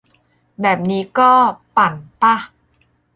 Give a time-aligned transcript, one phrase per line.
[0.61, 1.31] แบบนี้ก็
[1.77, 2.35] 'ปั่น' ป่ะ?